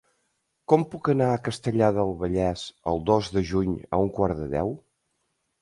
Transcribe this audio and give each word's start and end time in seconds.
Com 0.71 0.85
puc 0.93 1.09
anar 1.13 1.27
a 1.33 1.41
Castellar 1.49 1.89
del 1.99 2.15
Vallès 2.23 2.65
el 2.93 3.05
dos 3.13 3.29
de 3.37 3.47
juny 3.53 3.77
a 3.79 4.01
un 4.07 4.11
quart 4.19 4.41
de 4.43 4.49
deu? 4.59 4.75